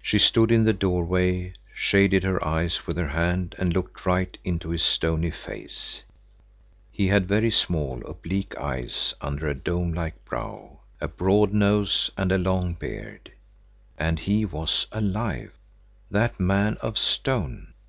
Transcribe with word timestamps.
She 0.00 0.20
stood 0.20 0.52
in 0.52 0.62
the 0.62 0.72
doorway, 0.72 1.54
shaded 1.74 2.22
her 2.22 2.44
eyes 2.46 2.86
with 2.86 2.96
her 2.96 3.08
hand, 3.08 3.56
and 3.58 3.72
looked 3.74 4.06
right 4.06 4.38
into 4.44 4.68
his 4.68 4.84
stony 4.84 5.32
face. 5.32 6.02
He 6.92 7.08
had 7.08 7.26
very 7.26 7.50
small, 7.50 8.06
oblique 8.08 8.56
eyes 8.56 9.14
under 9.20 9.48
a 9.48 9.54
dome 9.56 9.94
like 9.94 10.24
brow, 10.24 10.78
a 11.00 11.08
broad 11.08 11.52
nose 11.52 12.08
and 12.16 12.30
a 12.30 12.38
long 12.38 12.74
beard. 12.74 13.32
And 13.98 14.20
he 14.20 14.44
was 14.44 14.86
alive, 14.92 15.50
that 16.08 16.38
man 16.38 16.76
of 16.80 16.96
stone. 16.96 17.74